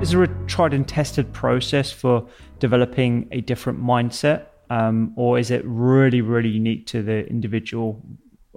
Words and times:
Is 0.00 0.12
there 0.12 0.22
a 0.22 0.46
tried 0.46 0.72
and 0.72 0.88
tested 0.88 1.30
process 1.34 1.92
for 1.92 2.26
developing 2.58 3.28
a 3.32 3.42
different 3.42 3.82
mindset? 3.82 4.46
Um, 4.70 5.12
or 5.14 5.38
is 5.38 5.50
it 5.50 5.62
really, 5.66 6.22
really 6.22 6.48
unique 6.48 6.86
to 6.86 7.02
the 7.02 7.26
individual 7.26 8.02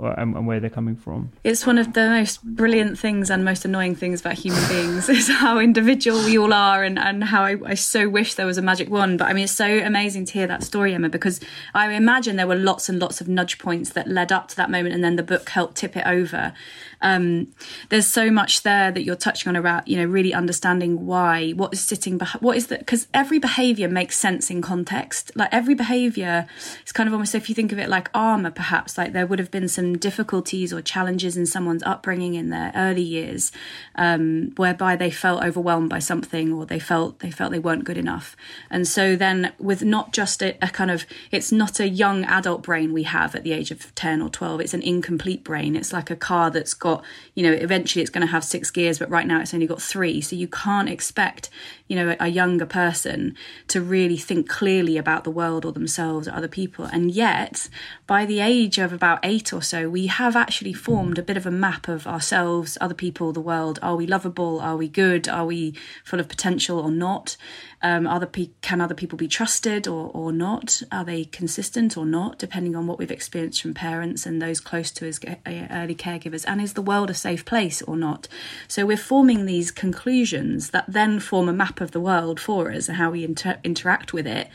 and, 0.00 0.34
and, 0.34 0.46
where 0.46 0.58
they're 0.58 0.70
coming 0.70 0.96
from. 0.96 1.30
It's 1.44 1.66
one 1.66 1.76
of 1.76 1.92
the 1.92 2.08
most 2.08 2.42
brilliant 2.42 2.98
things 2.98 3.30
and 3.30 3.44
most 3.44 3.64
annoying 3.64 3.94
things 3.94 4.20
about 4.20 4.34
human 4.34 4.66
beings 4.68 5.08
is 5.08 5.28
how 5.28 5.58
individual 5.58 6.24
we 6.24 6.38
all 6.38 6.52
are 6.52 6.82
and, 6.82 6.98
and 6.98 7.24
how 7.24 7.44
I, 7.44 7.56
I, 7.64 7.74
so 7.74 8.08
wish 8.08 8.34
there 8.34 8.46
was 8.46 8.56
a 8.56 8.62
magic 8.62 8.88
wand. 8.88 9.18
But 9.18 9.28
I 9.28 9.32
mean, 9.34 9.44
it's 9.44 9.52
so 9.52 9.66
amazing 9.66 10.24
to 10.26 10.32
hear 10.32 10.46
that 10.46 10.62
story, 10.62 10.94
Emma, 10.94 11.08
because 11.08 11.40
I 11.74 11.92
imagine 11.92 12.36
there 12.36 12.46
were 12.46 12.56
lots 12.56 12.88
and 12.88 12.98
lots 12.98 13.20
of 13.20 13.28
nudge 13.28 13.58
points 13.58 13.90
that 13.90 14.08
led 14.08 14.32
up 14.32 14.48
to 14.48 14.56
that 14.56 14.70
moment 14.70 14.94
and 14.94 15.04
then 15.04 15.16
the 15.16 15.22
book 15.22 15.48
helped 15.50 15.76
tip 15.76 15.96
it 15.96 16.06
over. 16.06 16.54
Um, 17.02 17.48
there's 17.88 18.06
so 18.06 18.30
much 18.30 18.62
there 18.62 18.92
that 18.92 19.02
you're 19.02 19.16
touching 19.16 19.50
on 19.50 19.56
about, 19.56 19.88
you 19.88 19.96
know, 19.96 20.04
really 20.04 20.32
understanding 20.32 21.04
why, 21.04 21.50
what 21.50 21.74
is 21.74 21.80
sitting 21.80 22.16
behind, 22.16 22.40
what 22.42 22.56
is 22.56 22.68
that, 22.68 22.78
because 22.78 23.08
every 23.12 23.38
behavior 23.40 23.88
makes 23.88 24.16
sense 24.16 24.50
in 24.50 24.62
context. 24.62 25.32
Like 25.34 25.48
every 25.52 25.74
behavior 25.74 26.46
is 26.86 26.92
kind 26.92 27.08
of 27.08 27.12
almost, 27.12 27.34
if 27.34 27.48
you 27.48 27.54
think 27.54 27.72
of 27.72 27.78
it 27.78 27.88
like 27.88 28.08
armor, 28.14 28.52
perhaps, 28.52 28.96
like 28.96 29.12
there 29.12 29.26
would 29.26 29.40
have 29.40 29.50
been 29.50 29.68
some 29.68 29.91
difficulties 29.98 30.72
or 30.72 30.82
challenges 30.82 31.36
in 31.36 31.46
someone's 31.46 31.82
upbringing 31.82 32.34
in 32.34 32.50
their 32.50 32.72
early 32.74 33.02
years, 33.02 33.52
um, 33.94 34.52
whereby 34.56 34.96
they 34.96 35.10
felt 35.10 35.42
overwhelmed 35.42 35.90
by 35.90 35.98
something 35.98 36.52
or 36.52 36.66
they 36.66 36.78
felt 36.78 37.18
they 37.20 37.30
felt 37.30 37.52
they 37.52 37.58
weren't 37.58 37.84
good 37.84 37.98
enough. 37.98 38.36
And 38.70 38.86
so 38.86 39.16
then, 39.16 39.52
with 39.58 39.82
not 39.82 40.12
just 40.12 40.42
a, 40.42 40.56
a 40.62 40.68
kind 40.68 40.90
of, 40.90 41.06
it's 41.30 41.52
not 41.52 41.80
a 41.80 41.88
young 41.88 42.24
adult 42.24 42.62
brain 42.62 42.92
we 42.92 43.04
have 43.04 43.34
at 43.34 43.44
the 43.44 43.52
age 43.52 43.70
of 43.70 43.94
ten 43.94 44.22
or 44.22 44.28
twelve. 44.28 44.60
It's 44.60 44.74
an 44.74 44.82
incomplete 44.82 45.44
brain. 45.44 45.76
It's 45.76 45.92
like 45.92 46.10
a 46.10 46.16
car 46.16 46.50
that's 46.50 46.74
got, 46.74 47.04
you 47.34 47.42
know, 47.42 47.52
eventually 47.52 48.02
it's 48.02 48.10
going 48.10 48.26
to 48.26 48.32
have 48.32 48.44
six 48.44 48.70
gears, 48.70 48.98
but 48.98 49.10
right 49.10 49.26
now 49.26 49.40
it's 49.40 49.54
only 49.54 49.66
got 49.66 49.82
three. 49.82 50.20
So 50.20 50.36
you 50.36 50.48
can't 50.48 50.88
expect, 50.88 51.50
you 51.88 51.96
know, 51.96 52.10
a, 52.10 52.26
a 52.26 52.28
younger 52.28 52.66
person 52.66 53.36
to 53.68 53.80
really 53.80 54.16
think 54.16 54.48
clearly 54.48 54.96
about 54.96 55.24
the 55.24 55.30
world 55.30 55.64
or 55.64 55.72
themselves 55.72 56.28
or 56.28 56.34
other 56.34 56.48
people. 56.48 56.84
And 56.84 57.10
yet, 57.10 57.68
by 58.06 58.26
the 58.26 58.40
age 58.40 58.78
of 58.78 58.92
about 58.92 59.20
eight 59.22 59.52
or 59.52 59.62
so, 59.62 59.71
we 59.80 60.06
have 60.06 60.36
actually 60.36 60.72
formed 60.72 61.18
a 61.18 61.22
bit 61.22 61.36
of 61.36 61.46
a 61.46 61.50
map 61.50 61.88
of 61.88 62.06
ourselves, 62.06 62.78
other 62.80 62.94
people, 62.94 63.32
the 63.32 63.40
world. 63.40 63.78
Are 63.82 63.96
we 63.96 64.06
lovable? 64.06 64.60
Are 64.60 64.76
we 64.76 64.88
good? 64.88 65.28
Are 65.28 65.46
we 65.46 65.74
full 66.04 66.20
of 66.20 66.28
potential 66.28 66.78
or 66.78 66.90
not? 66.90 67.36
Um, 67.82 68.06
other 68.06 68.26
pe- 68.26 68.50
can 68.60 68.80
other 68.80 68.94
people 68.94 69.16
be 69.16 69.28
trusted 69.28 69.88
or, 69.88 70.10
or 70.14 70.32
not? 70.32 70.82
Are 70.92 71.04
they 71.04 71.24
consistent 71.24 71.96
or 71.96 72.06
not, 72.06 72.38
depending 72.38 72.76
on 72.76 72.86
what 72.86 72.98
we've 72.98 73.10
experienced 73.10 73.62
from 73.62 73.74
parents 73.74 74.24
and 74.24 74.40
those 74.40 74.60
close 74.60 74.90
to 74.92 75.08
us, 75.08 75.18
uh, 75.26 75.66
early 75.70 75.94
caregivers? 75.94 76.44
And 76.46 76.60
is 76.60 76.74
the 76.74 76.82
world 76.82 77.10
a 77.10 77.14
safe 77.14 77.44
place 77.44 77.82
or 77.82 77.96
not? 77.96 78.28
So 78.68 78.86
we're 78.86 78.96
forming 78.96 79.46
these 79.46 79.70
conclusions 79.70 80.70
that 80.70 80.84
then 80.86 81.18
form 81.18 81.48
a 81.48 81.52
map 81.52 81.80
of 81.80 81.90
the 81.90 82.00
world 82.00 82.38
for 82.38 82.70
us 82.70 82.88
and 82.88 82.98
how 82.98 83.10
we 83.10 83.24
inter- 83.24 83.58
interact 83.64 84.12
with 84.12 84.26
it 84.26 84.48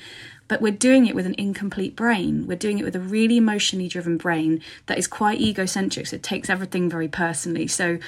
but 0.47 0.61
we're 0.61 0.71
doing 0.71 1.05
it 1.07 1.15
with 1.15 1.25
an 1.25 1.35
incomplete 1.37 1.95
brain. 1.95 2.47
We're 2.47 2.57
doing 2.57 2.79
it 2.79 2.83
with 2.83 2.95
a 2.95 2.99
really 2.99 3.37
emotionally 3.37 3.87
driven 3.87 4.17
brain 4.17 4.61
that 4.85 4.97
is 4.97 5.07
quite 5.07 5.41
egocentric. 5.41 6.07
So 6.07 6.15
it 6.15 6.23
takes 6.23 6.49
everything 6.49 6.89
very 6.89 7.07
personally. 7.07 7.67
So 7.67 7.99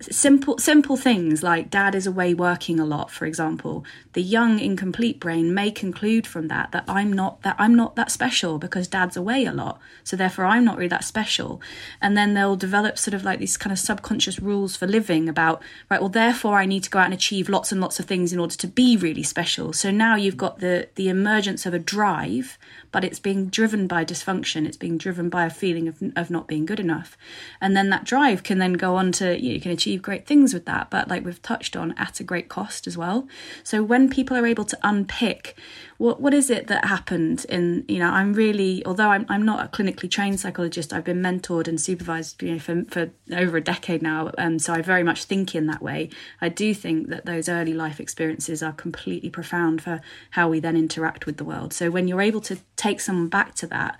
simple 0.00 0.58
simple 0.58 0.96
things 0.96 1.42
like 1.42 1.70
dad 1.70 1.94
is 1.94 2.06
away 2.06 2.34
working 2.34 2.78
a 2.78 2.84
lot 2.84 3.10
for 3.10 3.26
example. 3.26 3.84
The 4.12 4.22
young 4.22 4.58
incomplete 4.58 5.20
brain 5.20 5.54
may 5.54 5.70
conclude 5.70 6.26
from 6.26 6.48
that 6.48 6.72
that 6.72 6.84
i'm 6.88 7.12
not 7.12 7.42
that 7.42 7.56
i'm 7.58 7.74
not 7.74 7.96
that 7.96 8.10
special 8.10 8.58
because 8.58 8.88
dad's 8.88 9.16
away 9.16 9.44
a 9.44 9.52
lot 9.52 9.80
so 10.04 10.16
therefore 10.16 10.44
i'm 10.46 10.64
not 10.64 10.76
really 10.76 10.88
that 10.88 11.04
special. 11.04 11.60
And 12.00 12.16
then 12.16 12.34
they'll 12.34 12.56
develop 12.56 12.98
sort 12.98 13.14
of 13.14 13.24
like 13.24 13.38
these 13.38 13.56
kind 13.56 13.72
of 13.72 13.78
subconscious 13.78 14.40
rules 14.40 14.76
for 14.76 14.86
living 14.86 15.28
about 15.28 15.62
right 15.90 16.00
well 16.00 16.08
therefore 16.08 16.58
i 16.58 16.66
need 16.66 16.84
to 16.84 16.90
go 16.90 16.98
out 16.98 17.06
and 17.06 17.14
achieve 17.14 17.48
lots 17.48 17.72
and 17.72 17.80
lots 17.80 17.98
of 17.98 18.06
things 18.06 18.32
in 18.32 18.38
order 18.38 18.56
to 18.56 18.66
be 18.66 18.96
really 18.96 19.22
special. 19.22 19.72
So 19.72 19.90
now 19.90 20.16
you've 20.16 20.36
got 20.36 20.60
the 20.60 20.88
the 20.94 21.08
emergence 21.08 21.66
of 21.66 21.74
a 21.74 21.78
drive 21.78 22.58
but 22.90 23.04
it's 23.04 23.18
being 23.18 23.48
driven 23.48 23.86
by 23.86 24.04
dysfunction. 24.04 24.66
It's 24.66 24.76
being 24.76 24.98
driven 24.98 25.28
by 25.28 25.44
a 25.44 25.50
feeling 25.50 25.88
of, 25.88 26.02
of 26.16 26.30
not 26.30 26.46
being 26.46 26.66
good 26.66 26.80
enough. 26.80 27.16
And 27.60 27.76
then 27.76 27.90
that 27.90 28.04
drive 28.04 28.42
can 28.42 28.58
then 28.58 28.74
go 28.74 28.96
on 28.96 29.12
to 29.12 29.38
you, 29.38 29.48
know, 29.48 29.54
you 29.54 29.60
can 29.60 29.72
achieve 29.72 29.87
achieve 29.88 30.02
great 30.02 30.26
things 30.26 30.52
with 30.52 30.66
that, 30.66 30.90
but 30.90 31.08
like 31.08 31.24
we've 31.24 31.40
touched 31.40 31.74
on, 31.74 31.92
at 31.96 32.20
a 32.20 32.24
great 32.24 32.50
cost 32.50 32.86
as 32.86 32.98
well. 32.98 33.26
So 33.64 33.82
when 33.82 34.10
people 34.10 34.36
are 34.36 34.44
able 34.44 34.64
to 34.66 34.78
unpick 34.82 35.56
what 35.98 36.20
what 36.20 36.32
is 36.32 36.48
it 36.48 36.68
that 36.68 36.84
happened 36.84 37.44
in 37.48 37.84
you 37.88 37.98
know 37.98 38.08
i'm 38.08 38.32
really 38.32 38.84
although 38.86 39.10
i'm, 39.10 39.26
I'm 39.28 39.44
not 39.44 39.64
a 39.64 39.68
clinically 39.68 40.10
trained 40.10 40.38
psychologist 40.40 40.92
i've 40.92 41.04
been 41.04 41.20
mentored 41.20 41.66
and 41.66 41.80
supervised 41.80 42.40
you 42.42 42.52
know 42.52 42.58
for, 42.58 42.84
for 42.84 43.10
over 43.32 43.56
a 43.56 43.60
decade 43.60 44.00
now 44.00 44.30
and 44.38 44.62
so 44.62 44.72
i 44.72 44.80
very 44.80 45.02
much 45.02 45.24
think 45.24 45.54
in 45.54 45.66
that 45.66 45.82
way 45.82 46.08
i 46.40 46.48
do 46.48 46.72
think 46.72 47.08
that 47.08 47.26
those 47.26 47.48
early 47.48 47.74
life 47.74 47.98
experiences 47.98 48.62
are 48.62 48.72
completely 48.72 49.28
profound 49.28 49.82
for 49.82 50.00
how 50.30 50.48
we 50.48 50.60
then 50.60 50.76
interact 50.76 51.26
with 51.26 51.36
the 51.36 51.44
world 51.44 51.72
so 51.72 51.90
when 51.90 52.06
you're 52.06 52.22
able 52.22 52.40
to 52.40 52.58
take 52.76 53.00
someone 53.00 53.28
back 53.28 53.54
to 53.56 53.66
that 53.66 53.98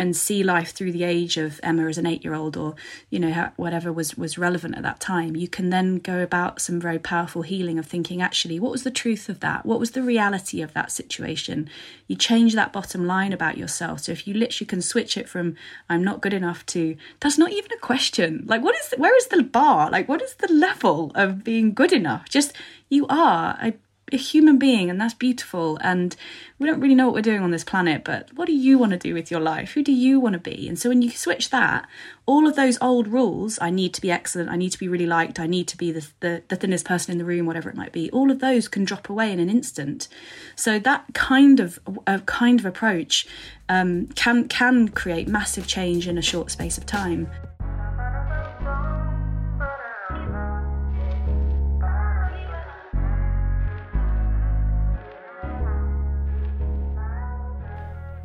and 0.00 0.16
see 0.16 0.42
life 0.42 0.72
through 0.72 0.92
the 0.92 1.04
age 1.04 1.36
of 1.36 1.60
Emma 1.62 1.86
as 1.86 1.98
an 1.98 2.06
eight-year-old, 2.06 2.56
or 2.56 2.74
you 3.10 3.18
know 3.18 3.50
whatever 3.56 3.92
was 3.92 4.16
was 4.16 4.38
relevant 4.38 4.74
at 4.74 4.82
that 4.82 4.98
time, 4.98 5.36
you 5.36 5.46
can 5.46 5.68
then 5.68 5.98
go 5.98 6.22
about 6.22 6.58
some 6.58 6.80
very 6.80 6.98
powerful 6.98 7.42
healing 7.42 7.78
of 7.78 7.84
thinking. 7.84 8.22
Actually, 8.22 8.58
what 8.58 8.72
was 8.72 8.82
the 8.82 8.90
truth 8.90 9.28
of 9.28 9.40
that? 9.40 9.66
What 9.66 9.78
was 9.78 9.90
the 9.90 10.02
reality 10.02 10.62
of 10.62 10.72
that 10.72 10.90
situation? 10.90 11.39
You 11.48 12.16
change 12.16 12.54
that 12.54 12.72
bottom 12.72 13.06
line 13.06 13.32
about 13.32 13.58
yourself. 13.58 14.00
So 14.00 14.12
if 14.12 14.26
you 14.26 14.34
literally 14.34 14.66
can 14.66 14.82
switch 14.82 15.16
it 15.16 15.28
from 15.28 15.56
"I'm 15.88 16.04
not 16.04 16.20
good 16.20 16.34
enough" 16.34 16.64
to 16.66 16.96
"That's 17.20 17.38
not 17.38 17.52
even 17.52 17.72
a 17.72 17.78
question." 17.78 18.44
Like, 18.46 18.62
what 18.62 18.76
is 18.76 18.94
where 18.96 19.16
is 19.16 19.26
the 19.28 19.42
bar? 19.42 19.90
Like, 19.90 20.08
what 20.08 20.22
is 20.22 20.34
the 20.34 20.52
level 20.52 21.12
of 21.14 21.44
being 21.44 21.74
good 21.74 21.92
enough? 21.92 22.28
Just 22.28 22.52
you 22.88 23.06
are. 23.08 23.56
I 23.60 23.74
a 24.12 24.16
human 24.16 24.58
being 24.58 24.90
and 24.90 25.00
that's 25.00 25.14
beautiful 25.14 25.78
and 25.82 26.16
we 26.58 26.66
don't 26.66 26.80
really 26.80 26.94
know 26.94 27.06
what 27.06 27.14
we're 27.14 27.22
doing 27.22 27.42
on 27.42 27.50
this 27.50 27.64
planet 27.64 28.04
but 28.04 28.32
what 28.34 28.46
do 28.46 28.52
you 28.52 28.78
want 28.78 28.92
to 28.92 28.98
do 28.98 29.14
with 29.14 29.30
your 29.30 29.40
life? 29.40 29.72
Who 29.72 29.82
do 29.82 29.92
you 29.92 30.20
want 30.20 30.34
to 30.34 30.38
be? 30.38 30.68
And 30.68 30.78
so 30.78 30.88
when 30.88 31.02
you 31.02 31.10
switch 31.10 31.50
that 31.50 31.88
all 32.26 32.46
of 32.46 32.54
those 32.54 32.78
old 32.80 33.08
rules 33.08 33.58
i 33.60 33.70
need 33.70 33.92
to 33.92 34.00
be 34.00 34.08
excellent 34.08 34.48
i 34.48 34.54
need 34.54 34.70
to 34.70 34.78
be 34.78 34.86
really 34.86 35.06
liked 35.06 35.40
i 35.40 35.48
need 35.48 35.66
to 35.66 35.76
be 35.76 35.90
the, 35.90 36.06
the, 36.20 36.42
the 36.46 36.54
thinnest 36.54 36.84
person 36.84 37.10
in 37.10 37.18
the 37.18 37.24
room 37.24 37.44
whatever 37.44 37.68
it 37.68 37.74
might 37.74 37.90
be 37.90 38.08
all 38.12 38.30
of 38.30 38.38
those 38.38 38.68
can 38.68 38.84
drop 38.84 39.08
away 39.08 39.32
in 39.32 39.40
an 39.40 39.50
instant. 39.50 40.08
So 40.56 40.78
that 40.78 41.04
kind 41.14 41.60
of 41.60 41.78
a 42.06 42.20
kind 42.20 42.58
of 42.60 42.66
approach 42.66 43.26
um, 43.68 44.06
can 44.08 44.48
can 44.48 44.88
create 44.88 45.28
massive 45.28 45.66
change 45.66 46.08
in 46.08 46.18
a 46.18 46.22
short 46.22 46.50
space 46.50 46.78
of 46.78 46.86
time 46.86 47.28